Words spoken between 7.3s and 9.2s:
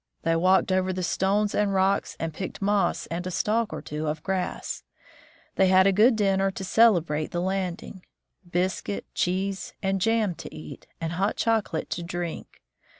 landing: biscuit,